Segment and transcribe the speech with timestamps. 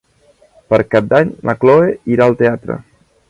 [0.73, 2.79] Per Cap d'Any na Cloè irà al teatre.